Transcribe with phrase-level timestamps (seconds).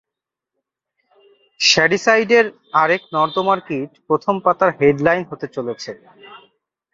[1.59, 2.45] শ্যাডিসাইডের
[2.73, 5.91] আরেক নর্দমার কীট প্রথম পাতার হেডলাইন হতে চলেছে!